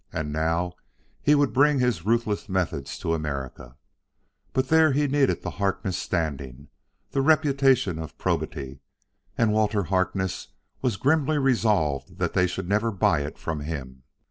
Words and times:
And 0.11 0.33
now 0.33 0.73
he 1.21 1.35
would 1.35 1.53
bring 1.53 1.77
his 1.77 2.03
ruthless 2.07 2.49
methods 2.49 2.97
to 2.97 3.13
America. 3.13 3.77
But 4.51 4.69
there 4.69 4.93
he 4.93 5.05
needed 5.07 5.43
the 5.43 5.51
Harkness 5.61 5.95
standing, 5.95 6.69
the 7.11 7.21
reputation 7.21 7.97
for 8.07 8.11
probity 8.15 8.79
and 9.37 9.53
Walter 9.53 9.83
Harkness 9.83 10.47
was 10.81 10.97
grimly 10.97 11.37
resolved 11.37 12.17
that 12.17 12.33
they 12.33 12.47
should 12.47 12.67
never 12.67 12.89
buy 12.91 13.19
it 13.19 13.37
from 13.37 13.59
him. 13.59 14.01